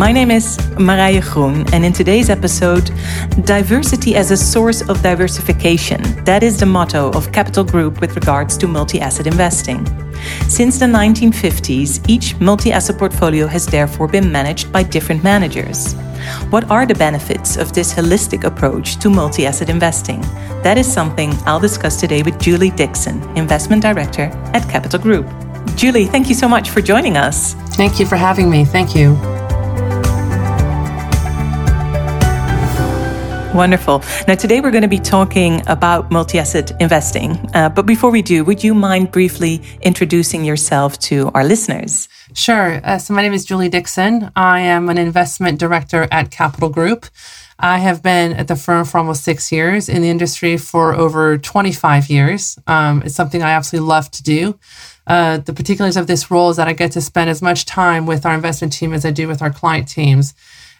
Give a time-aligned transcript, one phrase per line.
[0.00, 2.90] My name is Marije Groen, and in today's episode,
[3.44, 6.00] diversity as a source of diversification.
[6.24, 9.84] That is the motto of Capital Group with regards to multi asset investing.
[10.48, 15.92] Since the 1950s, each multi asset portfolio has therefore been managed by different managers.
[16.48, 20.22] What are the benefits of this holistic approach to multi asset investing?
[20.62, 25.26] That is something I'll discuss today with Julie Dixon, Investment Director at Capital Group.
[25.76, 27.52] Julie, thank you so much for joining us.
[27.76, 28.64] Thank you for having me.
[28.64, 29.39] Thank you.
[33.54, 34.04] Wonderful.
[34.28, 37.32] Now, today we're going to be talking about multi asset investing.
[37.52, 42.08] Uh, but before we do, would you mind briefly introducing yourself to our listeners?
[42.32, 42.80] Sure.
[42.84, 44.30] Uh, so, my name is Julie Dixon.
[44.36, 47.06] I am an investment director at Capital Group.
[47.58, 51.36] I have been at the firm for almost six years, in the industry for over
[51.36, 52.56] 25 years.
[52.68, 54.60] Um, it's something I absolutely love to do.
[55.08, 58.06] Uh, the particulars of this role is that I get to spend as much time
[58.06, 60.34] with our investment team as I do with our client teams.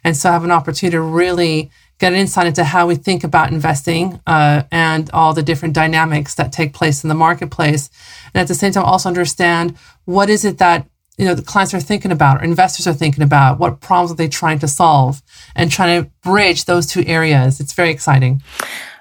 [0.04, 3.22] And so I have an opportunity to really get an insight into how we think
[3.22, 7.90] about investing uh, and all the different dynamics that take place in the marketplace.
[8.34, 11.74] And at the same time, also understand what is it that you know the clients
[11.74, 15.20] are thinking about or investors are thinking about what problems are they trying to solve
[15.54, 18.40] and trying to bridge those two areas it's very exciting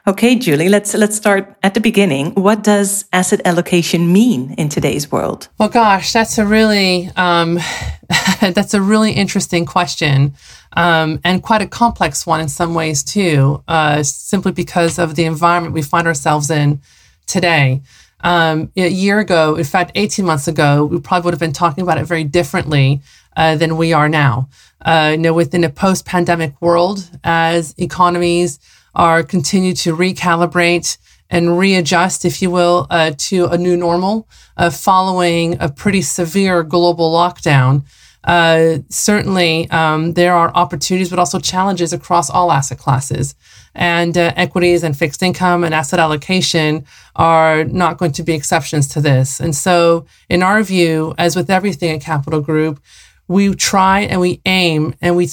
[0.10, 5.12] okay julie let's let's start at the beginning what does asset allocation mean in today's
[5.12, 7.60] world well gosh that's a really um,
[8.42, 10.34] that's a really interesting question
[10.74, 15.26] um, and quite a complex one in some ways too, uh, simply because of the
[15.26, 16.82] environment we find ourselves in
[17.26, 17.82] today.
[18.22, 21.82] Um, a year ago, in fact, 18 months ago, we probably would have been talking
[21.82, 23.02] about it very differently
[23.36, 24.50] uh, than we are now.
[24.82, 28.60] Uh, you know, within a post-pandemic world, as economies
[28.96, 30.98] are continue to recalibrate
[31.30, 36.64] and readjust, if you will, uh, to a new normal, uh, following a pretty severe
[36.64, 37.84] global lockdown
[38.24, 43.36] uh, certainly um, there are opportunities, but also challenges across all asset classes.
[43.76, 46.86] And uh, equities and fixed income and asset allocation
[47.16, 49.40] are not going to be exceptions to this.
[49.40, 52.82] And so, in our view, as with everything at Capital Group,
[53.28, 55.30] we try and we aim and we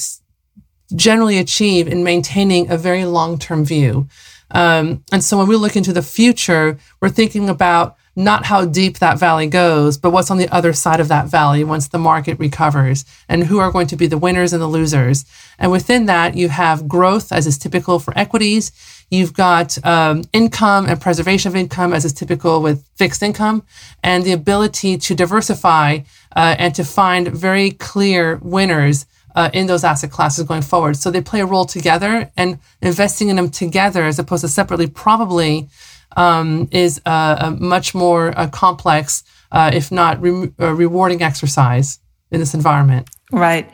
[0.95, 4.07] generally achieve in maintaining a very long term view.
[4.51, 8.97] Um, and so, when we look into the future, we're thinking about not how deep
[8.97, 12.39] that valley goes, but what's on the other side of that valley once the market
[12.39, 15.23] recovers and who are going to be the winners and the losers.
[15.59, 18.71] And within that, you have growth, as is typical for equities.
[19.11, 23.61] You've got um, income and preservation of income, as is typical with fixed income,
[24.01, 25.99] and the ability to diversify
[26.35, 29.05] uh, and to find very clear winners
[29.37, 30.97] uh, in those asset classes going forward.
[30.97, 34.87] So they play a role together, and investing in them together as opposed to separately
[34.87, 35.69] probably
[36.15, 41.99] um, is a, a, much more uh, complex, uh, if not re- rewarding exercise
[42.31, 43.07] in this environment.
[43.31, 43.69] Right.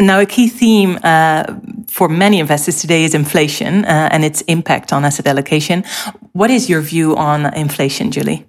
[0.00, 1.44] Now, a key theme uh,
[1.88, 5.84] for many investors today is inflation uh, and its impact on asset allocation.
[6.32, 8.44] What is your view on inflation, Julie?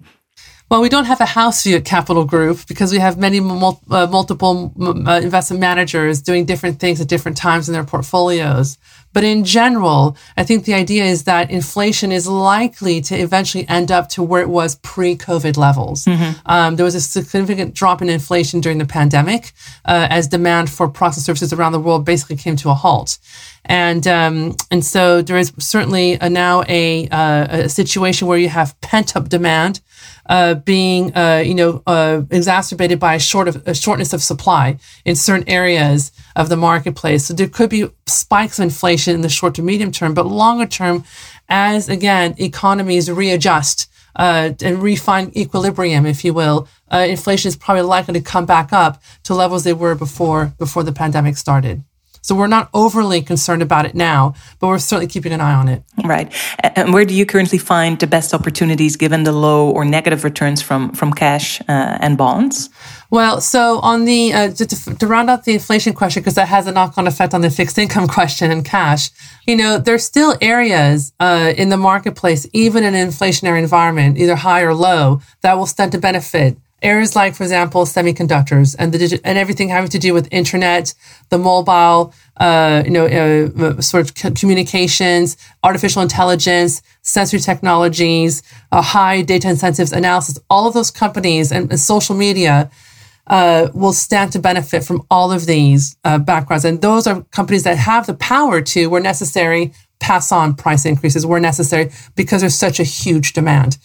[0.70, 3.82] Well, we don't have a house view at Capital Group because we have many mul-
[3.90, 8.78] uh, multiple uh, investment managers doing different things at different times in their portfolios.
[9.12, 13.90] But in general, I think the idea is that inflation is likely to eventually end
[13.90, 16.04] up to where it was pre COVID levels.
[16.04, 16.38] Mm-hmm.
[16.46, 19.50] Um, there was a significant drop in inflation during the pandemic
[19.86, 23.18] uh, as demand for products and services around the world basically came to a halt.
[23.64, 28.48] And um, and so there is certainly a, now a, uh, a situation where you
[28.48, 29.80] have pent up demand
[30.26, 34.78] uh, being, uh, you know, uh, exacerbated by a short of a shortness of supply
[35.04, 37.26] in certain areas of the marketplace.
[37.26, 40.66] So there could be spikes of inflation in the short to medium term, but longer
[40.66, 41.04] term,
[41.48, 43.86] as again economies readjust.
[44.16, 48.72] Uh, and refine equilibrium, if you will, uh, inflation is probably likely to come back
[48.72, 51.84] up to levels they were before before the pandemic started.
[52.22, 55.68] So we're not overly concerned about it now, but we're certainly keeping an eye on
[55.68, 55.82] it.
[56.04, 56.32] Right.
[56.76, 60.62] And where do you currently find the best opportunities given the low or negative returns
[60.62, 62.70] from from cash uh, and bonds?
[63.10, 66.68] Well, so on the uh, to, to, round out the inflation question, because that has
[66.68, 69.10] a knock-on effect on the fixed income question and cash.
[69.46, 74.36] You know, there's still areas uh, in the marketplace, even in an inflationary environment, either
[74.36, 78.98] high or low, that will stand to benefit areas like, for example, semiconductors and the
[78.98, 80.94] digi- and everything having to do with internet,
[81.28, 88.42] the mobile, uh, you know, uh, uh sort of communications, artificial intelligence, sensory technologies,
[88.72, 90.38] uh, high data incentives analysis.
[90.48, 92.70] All of those companies and, and social media
[93.26, 97.62] uh, will stand to benefit from all of these uh, backgrounds, and those are companies
[97.62, 102.54] that have the power to, where necessary, pass on price increases where necessary because there's
[102.54, 103.78] such a huge demand.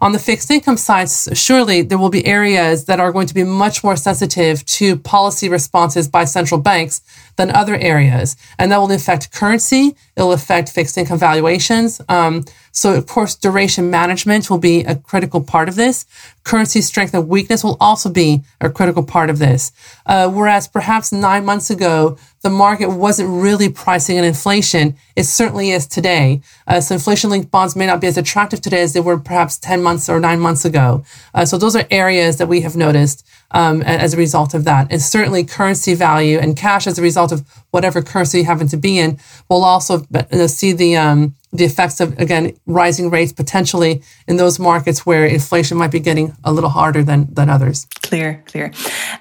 [0.00, 3.44] On the fixed income side, surely there will be areas that are going to be
[3.44, 7.00] much more sensitive to policy responses by central banks
[7.36, 8.36] than other areas.
[8.58, 9.96] And that will affect currency.
[10.16, 12.00] It'll affect fixed income valuations.
[12.08, 16.06] Um, so, of course, duration management will be a critical part of this.
[16.44, 19.72] Currency strength and weakness will also be a critical part of this.
[20.06, 24.96] Uh, whereas perhaps nine months ago, the market wasn't really pricing in inflation.
[25.16, 26.40] It certainly is today.
[26.66, 29.58] Uh, so inflation linked bonds may not be as attractive today as they were perhaps
[29.58, 31.04] 10 months or nine months ago.
[31.34, 34.90] Uh, so those are areas that we have noticed um, as a result of that.
[34.90, 38.76] And certainly currency value and cash as a result of whatever currency you happen to
[38.76, 39.18] be in
[39.48, 44.58] will also uh, see the, um, the effects of, again, rising rates potentially in those
[44.58, 47.86] markets where inflation might be getting a little harder than, than others.
[48.02, 48.72] Clear, clear.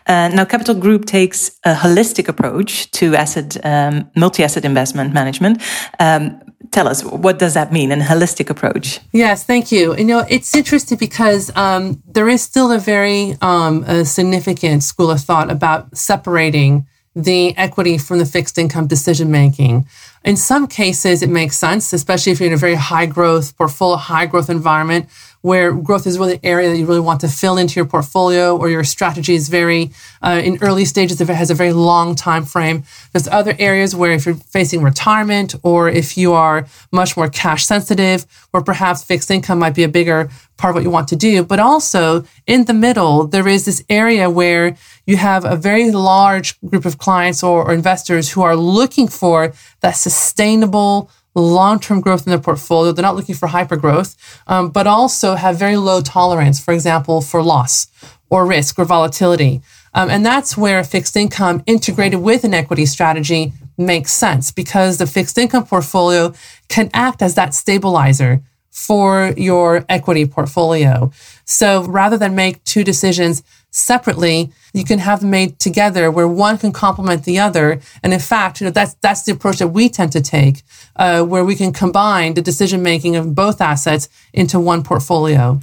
[0.06, 5.62] Uh, now, Capital Group takes a holistic approach to asset, um, multi-asset investment management.
[6.00, 6.40] Um,
[6.72, 9.00] tell us, what does that mean, a holistic approach?
[9.12, 9.96] Yes, thank you.
[9.98, 15.10] You know, it's interesting because um, there is still a very um, a significant school
[15.10, 16.86] of thought about separating
[17.16, 19.86] the equity from the fixed income decision making.
[20.24, 23.98] In some cases, it makes sense, especially if you're in a very high growth portfolio,
[23.98, 25.08] high growth environment
[25.42, 28.58] where growth is really an area that you really want to fill into your portfolio
[28.58, 29.92] or your strategy is very
[30.22, 32.84] uh, in early stages if it has a very long time frame.
[33.14, 37.66] There's other areas where if you're facing retirement or if you are much more cash
[37.66, 41.16] sensitive or perhaps fixed income might be a bigger part of what you want to
[41.16, 41.44] do.
[41.44, 44.76] But also in the middle there is this area where
[45.06, 49.54] you have a very large group of clients or, or investors who are looking for
[49.80, 52.92] that sustainable long-term growth in their portfolio.
[52.92, 54.16] They're not looking for hyper growth,
[54.48, 57.88] um, but also have very low tolerance, for example, for loss
[58.30, 59.62] or risk or volatility.
[59.94, 65.08] Um, and that's where fixed income integrated with an equity strategy makes sense because the
[65.08, 66.34] fixed income portfolio
[66.68, 71.12] can act as that stabilizer for your equity portfolio.
[71.50, 73.42] So rather than make two decisions
[73.72, 77.82] separately, you can have them made together where one can complement the other.
[78.04, 80.62] And in fact, you know, that's, that's the approach that we tend to take,
[80.96, 85.60] uh, where we can combine the decision making of both assets into one portfolio.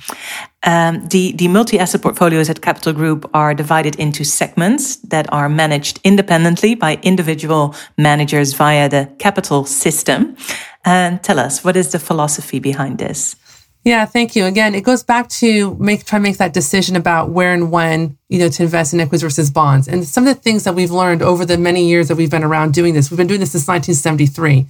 [0.64, 6.00] Um, the, the multi-asset portfolios at Capital Group are divided into segments that are managed
[6.02, 10.36] independently by individual managers via the capital system.
[10.84, 13.36] And tell us, what is the philosophy behind this?
[13.86, 14.46] Yeah, thank you.
[14.46, 18.18] Again, it goes back to make try to make that decision about where and when,
[18.28, 19.86] you know, to invest in equities versus bonds.
[19.86, 22.42] And some of the things that we've learned over the many years that we've been
[22.42, 24.66] around doing this, we've been doing this since 1973,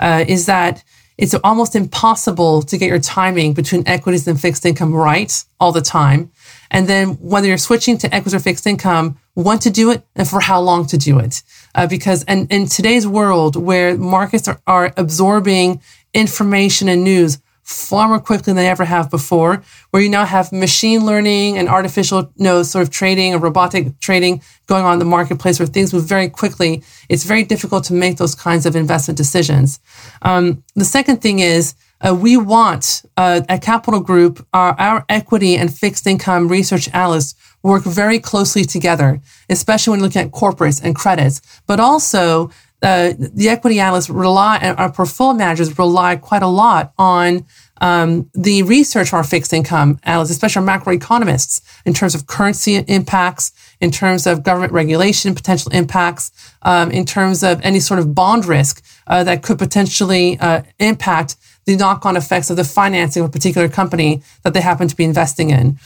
[0.00, 0.82] uh, is that
[1.16, 5.80] it's almost impossible to get your timing between equities and fixed income right all the
[5.80, 6.32] time.
[6.68, 10.26] And then whether you're switching to equities or fixed income, when to do it and
[10.26, 11.44] for how long to do it.
[11.76, 15.80] Uh, because and in today's world where markets are, are absorbing
[16.12, 19.60] information and news far more quickly than they ever have before,
[19.90, 23.98] where you now have machine learning and artificial you know, sort of trading or robotic
[23.98, 26.84] trading going on in the marketplace where things move very quickly.
[27.08, 29.80] It's very difficult to make those kinds of investment decisions.
[30.22, 31.74] Um, the second thing is
[32.06, 37.34] uh, we want uh, at Capital Group, our, our equity and fixed income research analysts
[37.64, 39.20] work very closely together,
[39.50, 42.48] especially when looking at corporates and credits, but also
[42.86, 47.44] uh, the equity analysts rely, our portfolio managers rely quite a lot on
[47.80, 52.76] um, the research of our fixed income analysts, especially our macroeconomists, in terms of currency
[52.76, 56.30] impacts, in terms of government regulation potential impacts,
[56.62, 61.34] um, in terms of any sort of bond risk uh, that could potentially uh, impact
[61.64, 65.02] the knock-on effects of the financing of a particular company that they happen to be
[65.02, 65.76] investing in.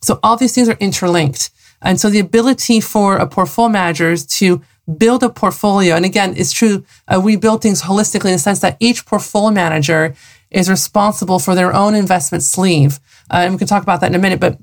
[0.00, 1.50] So all these things are interlinked.
[1.82, 4.62] And so the ability for a portfolio managers to
[4.98, 5.96] build a portfolio.
[5.96, 6.84] And again, it's true.
[7.08, 10.14] Uh, we build things holistically in the sense that each portfolio manager
[10.50, 13.00] is responsible for their own investment sleeve.
[13.30, 14.58] Uh, and we can talk about that in a minute, but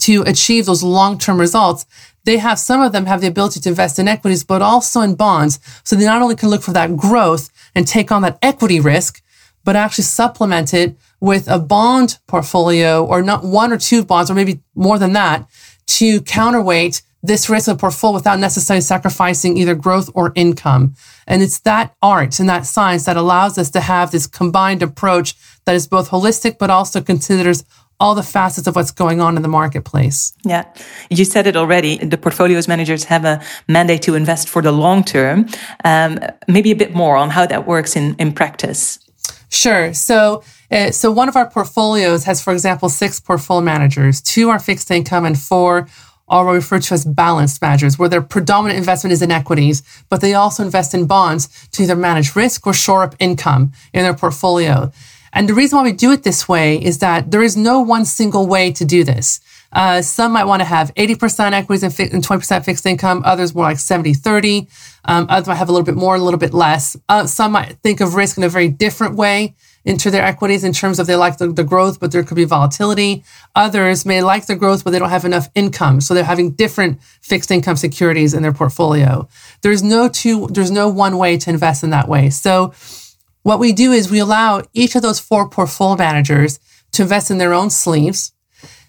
[0.00, 1.86] to achieve those long-term results,
[2.24, 5.14] they have some of them have the ability to invest in equities, but also in
[5.14, 5.60] bonds.
[5.84, 9.22] So they not only can look for that growth and take on that equity risk,
[9.62, 14.34] but actually supplement it with a bond portfolio or not one or two bonds or
[14.34, 15.48] maybe more than that
[15.86, 20.94] to counterweight this risk of portfolio without necessarily sacrificing either growth or income.
[21.26, 25.34] And it's that art and that science that allows us to have this combined approach
[25.64, 27.64] that is both holistic, but also considers
[27.98, 30.34] all the facets of what's going on in the marketplace.
[30.44, 30.64] Yeah.
[31.08, 31.96] You said it already.
[31.96, 35.48] The portfolios managers have a mandate to invest for the long term.
[35.82, 38.98] Um, maybe a bit more on how that works in, in practice.
[39.48, 39.94] Sure.
[39.94, 44.20] So, uh, so one of our portfolios has, for example, six portfolio managers.
[44.20, 45.86] Two are fixed income and four
[46.28, 50.34] are referred to as balanced managers, where their predominant investment is in equities, but they
[50.34, 54.90] also invest in bonds to either manage risk or shore up income in their portfolio.
[55.32, 58.04] And the reason why we do it this way is that there is no one
[58.04, 59.40] single way to do this.
[59.72, 63.22] Uh, some might want to have 80% equities and, fi- and 20% fixed income.
[63.24, 64.68] Others more like 70 30.
[65.06, 66.96] Um, others might have a little bit more, a little bit less.
[67.08, 70.72] Uh, some might think of risk in a very different way into their equities in
[70.72, 73.22] terms of they like the, the, growth, but there could be volatility.
[73.54, 76.00] Others may like the growth, but they don't have enough income.
[76.00, 79.28] So they're having different fixed income securities in their portfolio.
[79.62, 82.30] There's no two, there's no one way to invest in that way.
[82.30, 82.72] So
[83.42, 86.58] what we do is we allow each of those four portfolio managers
[86.92, 88.32] to invest in their own sleeves.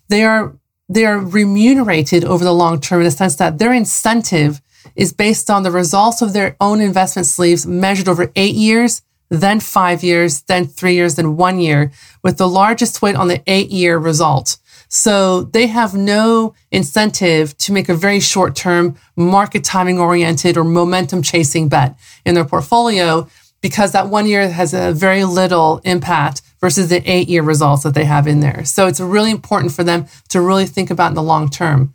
[0.07, 0.55] They are,
[0.87, 4.61] they are remunerated over the long term in the sense that their incentive
[4.95, 9.59] is based on the results of their own investment sleeves measured over eight years then
[9.59, 11.91] five years, then three years, then one year,
[12.23, 14.57] with the largest weight on the eight year result.
[14.87, 20.63] So they have no incentive to make a very short term market timing oriented or
[20.63, 23.27] momentum chasing bet in their portfolio
[23.61, 27.93] because that one year has a very little impact versus the eight year results that
[27.93, 28.63] they have in there.
[28.63, 31.91] So it's really important for them to really think about in the long term.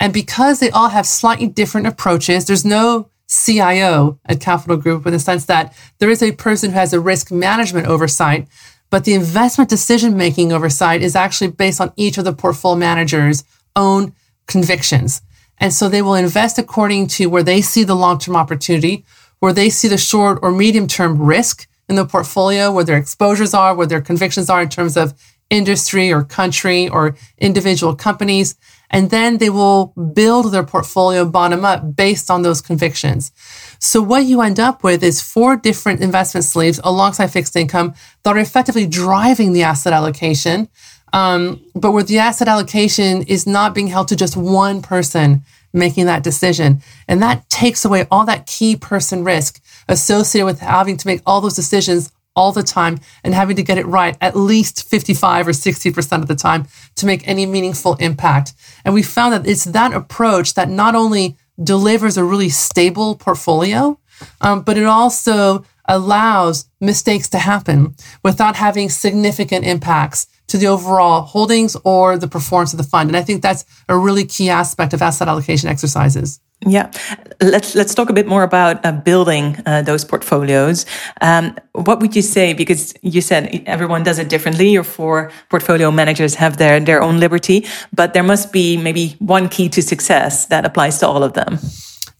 [0.00, 5.12] And because they all have slightly different approaches, there's no CIO at Capital Group in
[5.12, 8.48] the sense that there is a person who has a risk management oversight,
[8.90, 13.44] but the investment decision making oversight is actually based on each of the portfolio managers'
[13.76, 14.14] own
[14.46, 15.20] convictions.
[15.58, 19.04] And so they will invest according to where they see the long term opportunity,
[19.40, 23.54] where they see the short or medium term risk in the portfolio, where their exposures
[23.54, 25.14] are, where their convictions are in terms of
[25.50, 28.54] industry or country or individual companies.
[28.90, 33.32] And then they will build their portfolio bottom up based on those convictions.
[33.78, 38.36] So what you end up with is four different investment sleeves alongside fixed income that
[38.36, 40.68] are effectively driving the asset allocation.
[41.12, 46.06] Um, but where the asset allocation is not being held to just one person making
[46.06, 46.82] that decision.
[47.06, 51.40] And that takes away all that key person risk associated with having to make all
[51.40, 55.50] those decisions all the time and having to get it right at least 55 or
[55.50, 58.54] 60% of the time to make any meaningful impact.
[58.84, 63.98] And we found that it's that approach that not only delivers a really stable portfolio,
[64.40, 71.22] um, but it also allows mistakes to happen without having significant impacts to the overall
[71.22, 73.10] holdings or the performance of the fund.
[73.10, 76.40] And I think that's a really key aspect of asset allocation exercises.
[76.66, 76.90] Yeah,
[77.40, 80.86] let's let's talk a bit more about uh, building uh, those portfolios.
[81.20, 82.52] Um, what would you say?
[82.52, 84.70] Because you said everyone does it differently.
[84.70, 89.48] Your four portfolio managers have their their own liberty, but there must be maybe one
[89.48, 91.58] key to success that applies to all of them.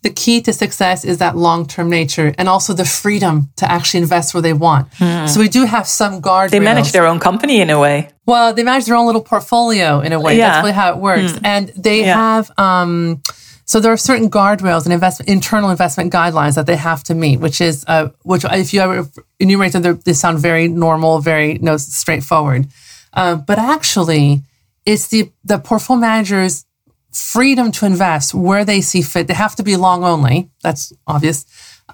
[0.03, 4.03] The key to success is that long term nature and also the freedom to actually
[4.03, 4.87] invest where they want.
[4.95, 5.27] Hmm.
[5.27, 6.51] So we do have some guardrails.
[6.51, 8.11] They manage their own company in a way.
[8.25, 10.39] Well, they manage their own little portfolio in a way.
[10.39, 10.51] Yeah.
[10.51, 11.33] That's really how it works.
[11.33, 11.45] Hmm.
[11.45, 12.15] And they yeah.
[12.15, 12.53] have.
[12.57, 13.23] Um,
[13.69, 17.39] so there are certain guardrails and investment, internal investment guidelines that they have to meet,
[17.39, 19.07] which is, uh, which if you ever
[19.39, 22.67] enumerate them, they sound very normal, very you know, straightforward.
[23.13, 24.41] Uh, but actually,
[24.87, 26.65] it's the the portfolio manager's
[27.13, 29.27] freedom to invest where they see fit.
[29.27, 30.49] They have to be long only.
[30.63, 31.45] That's obvious.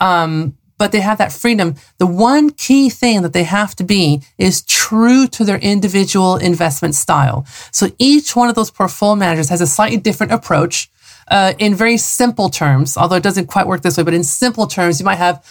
[0.01, 1.75] Um, but they have that freedom.
[1.99, 6.95] The one key thing that they have to be is true to their individual investment
[6.95, 7.47] style.
[7.73, 10.89] So each one of those portfolio managers has a slightly different approach
[11.29, 14.67] uh, in very simple terms, although it doesn't quite work this way, but in simple
[14.67, 15.45] terms, you might have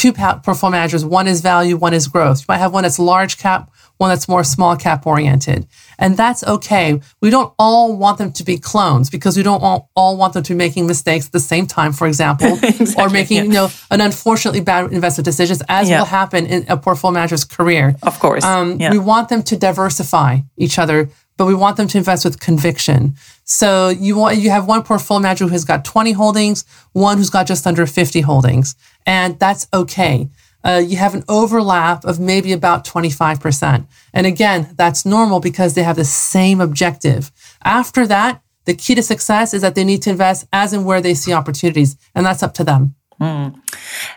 [0.00, 1.04] two portfolio managers.
[1.04, 2.40] One is value, one is growth.
[2.40, 5.66] You might have one that's large cap, one that's more small cap oriented.
[5.98, 7.00] And that's okay.
[7.20, 10.42] We don't all want them to be clones because we don't all, all want them
[10.44, 13.42] to be making mistakes at the same time, for example, exactly, or making, yeah.
[13.42, 15.98] you know, an unfortunately bad investment decisions as yeah.
[15.98, 17.94] will happen in a portfolio manager's career.
[18.02, 18.42] Of course.
[18.42, 18.92] Um, yeah.
[18.92, 23.16] We want them to diversify each other but we want them to invest with conviction.
[23.44, 27.46] So you want you have one portfolio manager who's got 20 holdings, one who's got
[27.46, 28.74] just under 50 holdings,
[29.06, 30.28] and that's okay.
[30.62, 33.86] Uh, you have an overlap of maybe about 25%.
[34.12, 37.32] And again, that's normal because they have the same objective.
[37.64, 41.00] After that, the key to success is that they need to invest as and where
[41.00, 42.96] they see opportunities, and that's up to them.
[43.20, 43.60] Mm.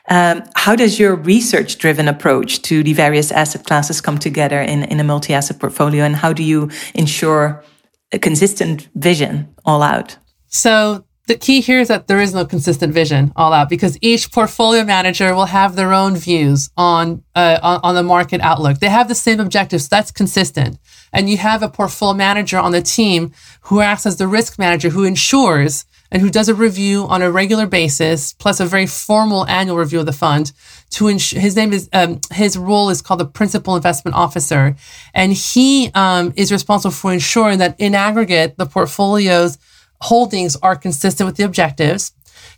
[0.10, 4.84] Um, how does your research driven approach to the various asset classes come together in,
[4.84, 6.04] in a multi asset portfolio?
[6.04, 7.64] And how do you ensure
[8.12, 10.18] a consistent vision all out?
[10.48, 14.30] So, the key here is that there is no consistent vision all out because each
[14.32, 18.80] portfolio manager will have their own views on, uh, on, the market outlook.
[18.80, 19.88] They have the same objectives.
[19.88, 20.78] That's consistent.
[21.14, 23.32] And you have a portfolio manager on the team
[23.62, 27.32] who acts as the risk manager who ensures and who does a review on a
[27.32, 30.53] regular basis, plus a very formal annual review of the fund.
[30.91, 34.75] To ensure his name is um, his role is called the principal investment officer,
[35.15, 39.58] and he um, is responsible for ensuring that in aggregate the portfolio's
[40.01, 42.13] holdings are consistent with the objectives.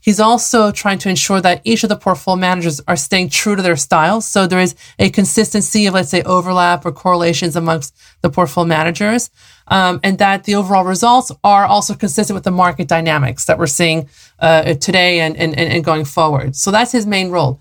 [0.05, 3.63] He's also trying to ensure that each of the portfolio managers are staying true to
[3.63, 4.27] their styles.
[4.27, 9.31] So there is a consistency of, let's say, overlap or correlations amongst the portfolio managers.
[9.67, 13.65] Um, and that the overall results are also consistent with the market dynamics that we're
[13.65, 14.07] seeing
[14.37, 16.55] uh, today and, and, and going forward.
[16.55, 17.59] So that's his main role.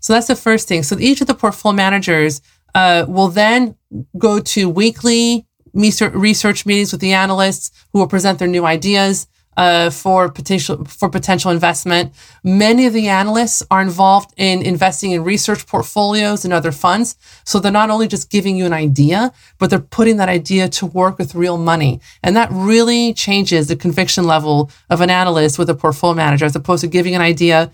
[0.00, 0.84] So that's the first thing.
[0.84, 2.40] So each of the portfolio managers
[2.74, 3.76] uh, will then
[4.16, 9.90] go to weekly research meetings with the analysts who will present their new ideas uh,
[9.90, 12.12] for potential for potential investment.
[12.42, 17.58] Many of the analysts are involved in investing in research portfolios and other funds, so
[17.58, 21.18] they're not only just giving you an idea, but they're putting that idea to work
[21.18, 25.74] with real money, and that really changes the conviction level of an analyst with a
[25.74, 27.70] portfolio manager, as opposed to giving an idea,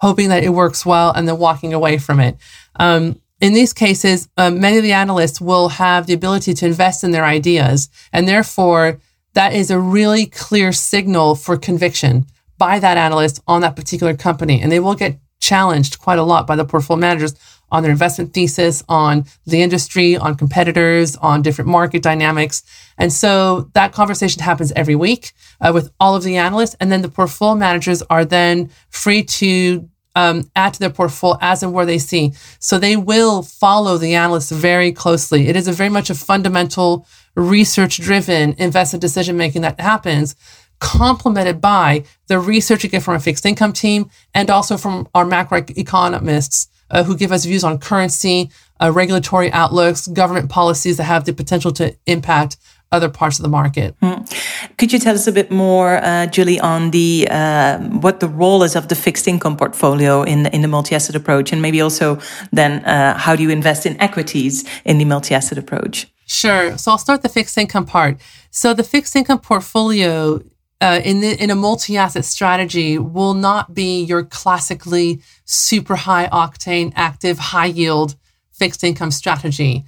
[0.00, 2.36] hoping that it works well, and then walking away from it.
[2.76, 7.04] Um, in these cases, uh, many of the analysts will have the ability to invest
[7.04, 9.00] in their ideas, and therefore,
[9.34, 12.26] that is a really clear signal for conviction
[12.58, 14.60] by that analyst on that particular company.
[14.60, 17.34] And they will get challenged quite a lot by the portfolio managers
[17.72, 22.62] on their investment thesis, on the industry, on competitors, on different market dynamics.
[22.98, 26.76] And so that conversation happens every week uh, with all of the analysts.
[26.80, 31.62] And then the portfolio managers are then free to um, add to their portfolio as
[31.62, 32.32] and where they see.
[32.58, 35.48] So they will follow the analysts very closely.
[35.48, 40.34] It is a very much a fundamental research driven investment decision making that happens
[40.80, 45.24] complemented by the research you get from a fixed income team and also from our
[45.24, 51.24] macroeconomists uh, who give us views on currency, uh, regulatory outlooks, government policies that have
[51.24, 52.56] the potential to impact
[52.92, 53.94] other parts of the market.
[54.00, 54.76] Mm.
[54.76, 58.64] Could you tell us a bit more, uh, Julie, on the uh, what the role
[58.64, 62.18] is of the fixed income portfolio in in the multi-asset approach, and maybe also
[62.50, 66.08] then uh, how do you invest in equities in the multi-asset approach?
[66.32, 66.78] Sure.
[66.78, 68.18] So I'll start the fixed income part.
[68.52, 70.40] So the fixed income portfolio
[70.80, 76.92] uh, in the, in a multi-asset strategy will not be your classically super high octane
[76.94, 78.14] active high yield
[78.52, 79.84] fixed income strategy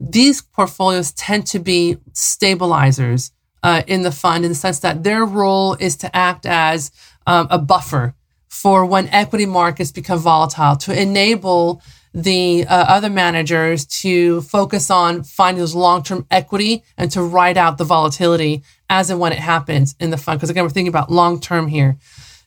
[0.00, 3.30] these portfolios tend to be stabilizers
[3.62, 6.90] uh, in the fund in the sense that their role is to act as
[7.26, 8.14] um, a buffer
[8.48, 11.80] for when equity markets become volatile to enable
[12.14, 17.78] the uh, other managers to focus on finding those long-term equity and to ride out
[17.78, 20.38] the volatility as and when it happens in the fund.
[20.38, 21.96] Because again, we're thinking about long-term here.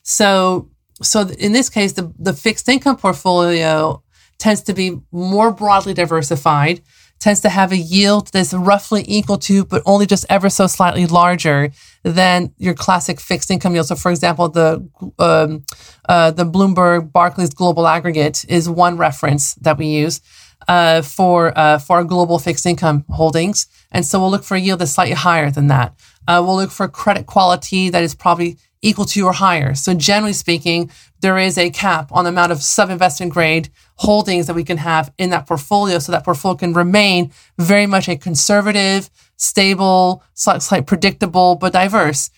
[0.02, 0.70] So,
[1.02, 4.02] so in this case, the, the fixed income portfolio
[4.38, 6.80] tends to be more broadly diversified
[7.18, 11.06] tends to have a yield that's roughly equal to, but only just ever so slightly
[11.06, 11.70] larger
[12.02, 13.86] than your classic fixed income yield.
[13.86, 14.86] So, for example, the
[15.18, 15.64] um,
[16.08, 20.20] uh, the Bloomberg Barclays Global Aggregate is one reference that we use
[20.68, 24.60] uh, for uh, for our global fixed income holdings, and so we'll look for a
[24.60, 25.94] yield that's slightly higher than that.
[26.28, 29.74] Uh, we'll look for credit quality that is probably equal to or higher.
[29.74, 34.54] So, generally speaking, there is a cap on the amount of sub-investment grade holdings that
[34.54, 39.10] we can have in that portfolio so that portfolio can remain very much a conservative,
[39.36, 42.30] stable, slightly predictable, but diverse.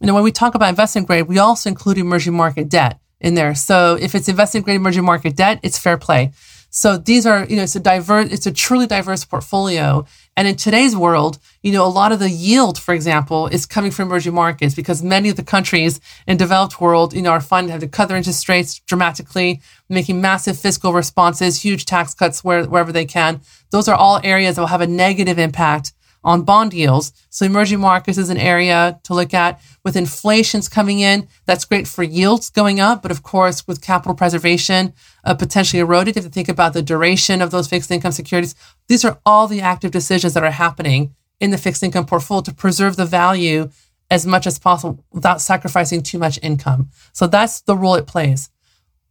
[0.00, 3.34] You know, when we talk about investment grade, we also include emerging market debt in
[3.34, 3.54] there.
[3.54, 6.32] So if it's investment grade emerging market debt, it's fair play.
[6.76, 10.04] So these are, you know, it's a diverse, it's a truly diverse portfolio.
[10.36, 13.90] And in today's world, you know, a lot of the yield, for example, is coming
[13.90, 17.72] from emerging markets because many of the countries in developed world, you know, are finding
[17.72, 22.66] have to cut their interest rates dramatically, making massive fiscal responses, huge tax cuts where,
[22.66, 23.40] wherever they can.
[23.70, 25.94] Those are all areas that will have a negative impact
[26.26, 27.12] on bond yields.
[27.30, 29.60] So emerging markets is an area to look at.
[29.84, 33.00] With inflations coming in, that's great for yields going up.
[33.00, 34.92] But of course, with capital preservation
[35.24, 38.56] uh, potentially eroded, if you think about the duration of those fixed income securities,
[38.88, 42.52] these are all the active decisions that are happening in the fixed income portfolio to
[42.52, 43.70] preserve the value
[44.10, 46.90] as much as possible without sacrificing too much income.
[47.12, 48.50] So that's the role it plays.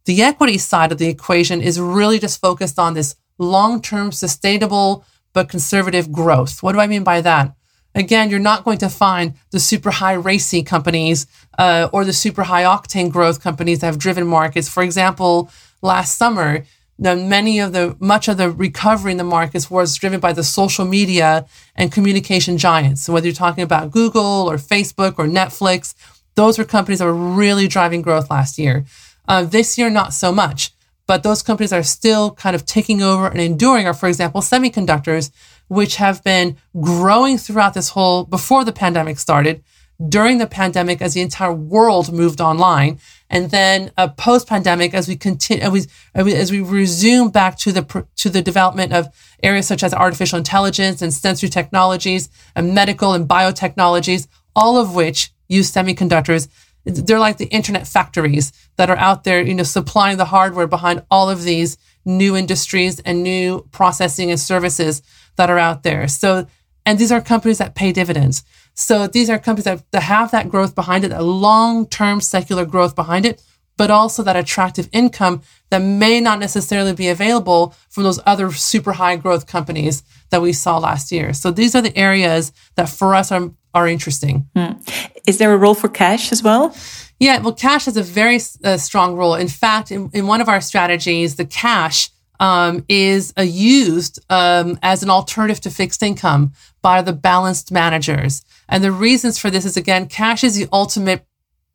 [0.04, 5.04] The equity side of the equation is really just focused on this long-term sustainable
[5.36, 6.62] but conservative growth.
[6.62, 7.54] What do I mean by that?
[7.94, 11.26] Again, you're not going to find the super high racy companies
[11.58, 14.66] uh, or the super high octane growth companies that have driven markets.
[14.66, 15.50] For example,
[15.82, 16.64] last summer,
[16.98, 20.86] many of the much of the recovery in the markets was driven by the social
[20.86, 21.44] media
[21.74, 23.02] and communication giants.
[23.02, 25.94] So whether you're talking about Google or Facebook or Netflix,
[26.34, 28.86] those were companies that were really driving growth last year.
[29.28, 30.72] Uh, this year, not so much
[31.06, 35.30] but those companies are still kind of taking over and enduring are, for example, semiconductors,
[35.68, 39.62] which have been growing throughout this whole, before the pandemic started,
[40.08, 42.98] during the pandemic as the entire world moved online,
[43.30, 45.88] and then uh, post pandemic as we continue, as
[46.24, 49.08] we, as we resume back to the, to the development of
[49.42, 55.32] areas such as artificial intelligence and sensory technologies and medical and biotechnologies, all of which
[55.48, 56.48] use semiconductors
[56.86, 61.02] they're like the internet factories that are out there, you know, supplying the hardware behind
[61.10, 65.02] all of these new industries and new processing and services
[65.34, 66.06] that are out there.
[66.06, 66.46] So,
[66.84, 68.44] and these are companies that pay dividends.
[68.74, 72.94] So these are companies that, that have that growth behind it, a long-term secular growth
[72.94, 73.42] behind it,
[73.76, 78.92] but also that attractive income that may not necessarily be available from those other super
[78.92, 81.32] high growth companies that we saw last year.
[81.32, 84.48] So these are the areas that for us are, are interesting.
[84.56, 84.72] Hmm.
[85.26, 86.74] Is there a role for cash as well?
[87.20, 89.34] Yeah, well, cash has a very uh, strong role.
[89.34, 92.08] In fact, in, in, one of our strategies, the cash
[92.40, 98.42] um, is uh, used um, as an alternative to fixed income by the balanced managers.
[98.66, 101.26] And the reasons for this is again, cash is the ultimate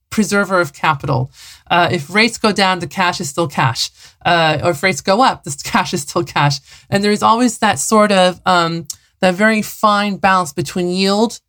[0.10, 1.32] preserver of capital.
[1.70, 3.92] Uh, if rates go down, the cash is still cash.
[4.26, 6.60] Uh, or if rates go up, the cash is still cash.
[6.90, 8.88] And there's always that sort of um,
[9.20, 11.40] that very fine balance between yield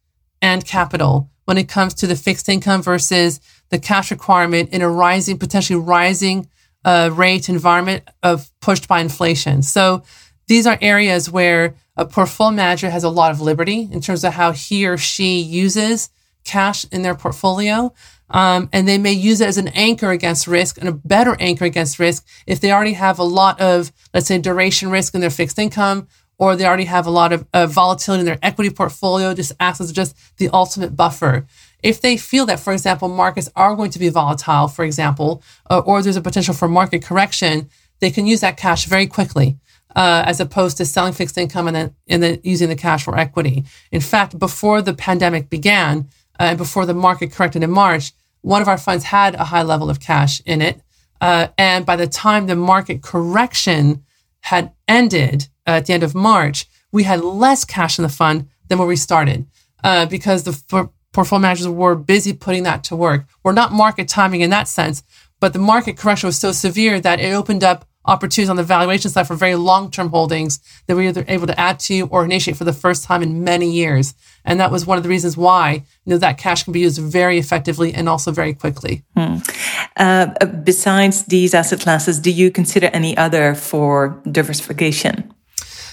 [0.42, 4.88] and capital when it comes to the fixed income versus the cash requirement in a
[4.88, 6.48] rising, potentially rising
[6.84, 9.62] uh, rate environment of pushed by inflation.
[9.62, 10.02] So
[10.48, 14.32] these are areas where a portfolio manager has a lot of liberty in terms of
[14.32, 16.10] how he or she uses
[16.44, 17.92] cash in their portfolio.
[18.30, 21.66] Um, and they may use it as an anchor against risk and a better anchor
[21.66, 25.30] against risk if they already have a lot of, let's say, duration risk in their
[25.30, 26.08] fixed income,
[26.42, 29.80] or they already have a lot of uh, volatility in their equity portfolio, just acts
[29.80, 31.46] as just the ultimate buffer.
[31.84, 35.82] If they feel that, for example, markets are going to be volatile, for example, uh,
[35.86, 39.56] or there's a potential for market correction, they can use that cash very quickly.
[39.94, 43.16] Uh, as opposed to selling fixed income and then, and then using the cash for
[43.16, 43.62] equity.
[43.92, 46.08] In fact, before the pandemic began
[46.40, 49.62] uh, and before the market corrected in March, one of our funds had a high
[49.62, 50.80] level of cash in it.
[51.20, 54.02] Uh, and by the time the market correction
[54.42, 58.48] had ended uh, at the end of March, we had less cash in the fund
[58.68, 59.46] than when we started
[59.82, 63.26] uh, because the portfolio managers were busy putting that to work.
[63.42, 65.02] We're not market timing in that sense,
[65.40, 69.10] but the market correction was so severe that it opened up opportunities on the valuation
[69.10, 72.64] side for very long-term holdings that we were able to add to or initiate for
[72.64, 74.14] the first time in many years.
[74.44, 76.98] And that was one of the reasons why you know that cash can be used
[76.98, 79.02] very effectively and also very quickly.
[79.16, 79.36] Hmm.
[79.96, 80.26] Uh,
[80.64, 85.32] besides these asset classes, do you consider any other for diversification?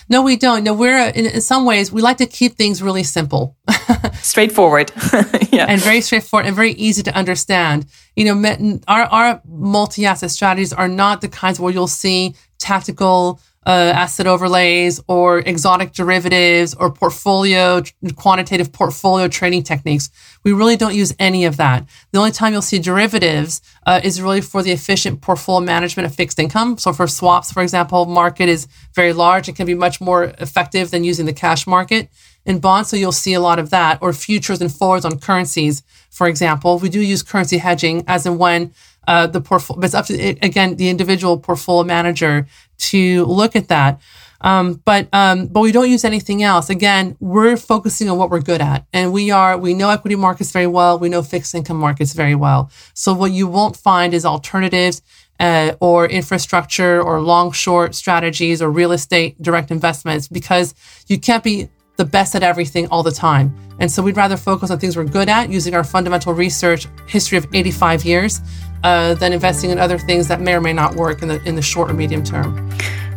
[0.09, 0.63] No, we don't.
[0.63, 3.55] No, we're in, in some ways we like to keep things really simple,
[4.21, 4.91] straightforward,
[5.51, 7.85] yeah, and very straightforward and very easy to understand.
[8.15, 13.39] You know, our our multi-asset strategies are not the kinds where you'll see tactical
[13.69, 17.83] uh, asset overlays or exotic derivatives or portfolio
[18.15, 20.09] quantitative portfolio trading techniques.
[20.43, 21.87] We really don't use any of that.
[22.11, 26.15] The only time you'll see derivatives uh, is really for the efficient portfolio management of
[26.15, 26.79] fixed income.
[26.79, 29.47] So for swaps, for example, market is very large.
[29.47, 32.09] It can be much more effective than using the cash market.
[32.47, 35.83] In bonds, so you'll see a lot of that, or futures and forwards on currencies,
[36.09, 36.79] for example.
[36.79, 38.73] We do use currency hedging as and when
[39.09, 42.45] uh, the portfolio, but it's up to, again, the individual portfolio manager
[42.77, 43.99] to look at that.
[44.41, 46.69] Um, but um, but we don't use anything else.
[46.69, 50.51] Again, we're focusing on what we're good at, and we are we know equity markets
[50.51, 50.99] very well.
[50.99, 52.71] We know fixed income markets very well.
[52.93, 55.01] So what you won't find is alternatives
[55.39, 60.75] uh, or infrastructure or long short strategies or real estate direct investments because
[61.07, 61.67] you can't be
[61.97, 63.53] the best at everything all the time.
[63.79, 67.37] And so we'd rather focus on things we're good at using our fundamental research history
[67.37, 68.39] of 85 years
[68.83, 71.55] uh, than investing in other things that may or may not work in the in
[71.55, 72.69] the short or medium term.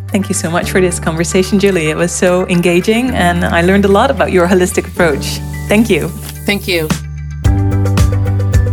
[0.08, 1.88] Thank you so much for this conversation, Julie.
[1.88, 5.40] It was so engaging, and I learned a lot about your holistic approach.
[5.68, 6.08] Thank you.
[6.44, 6.88] Thank you.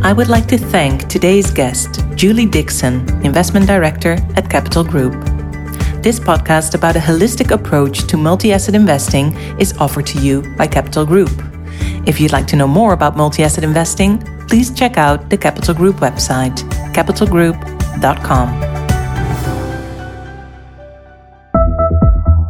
[0.02, 5.14] I would like to thank today's guest, Julie Dixon, Investment Director at Capital Group.
[6.02, 10.68] This podcast about a holistic approach to multi asset investing is offered to you by
[10.68, 11.32] Capital Group.
[12.06, 15.74] If you'd like to know more about multi asset investing, please check out the Capital
[15.74, 16.58] Group website,
[16.94, 18.70] capitalgroup.com.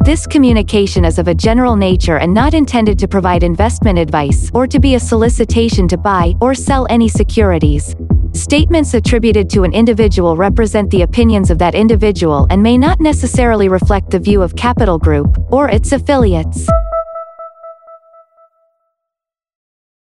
[0.02, 4.66] This communication is of a general nature and not intended to provide investment advice or
[4.66, 7.94] to be a solicitation to buy or sell any securities.
[8.32, 13.68] Statements attributed to an individual represent the opinions of that individual and may not necessarily
[13.68, 16.68] reflect the view of Capital Group or its affiliates.